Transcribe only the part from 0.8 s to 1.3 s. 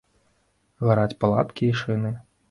Гараць